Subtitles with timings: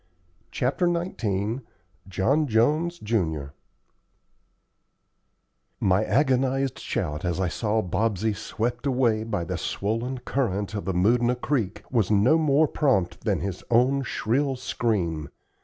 [0.49, 1.61] CHAPTER XIX
[2.07, 3.51] JOHN JONES, JUN
[5.79, 10.93] My agonized shout as I saw Bobsey swept away by the swollen current of the
[10.95, 15.29] Moodna Creek was no more prompt than his own shrill scream.